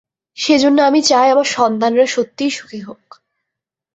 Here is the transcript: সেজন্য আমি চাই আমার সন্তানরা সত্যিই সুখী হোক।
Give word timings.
সেজন্য 0.37 0.77
আমি 0.81 0.99
চাই 1.01 1.27
আমার 1.31 1.47
সন্তানরা 1.51 2.05
সত্যিই 2.07 2.51
সুখী 2.51 2.81
হোক। 2.81 3.03